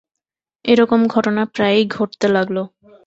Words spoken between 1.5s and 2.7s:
প্রায়ই ঘটতে লাগল।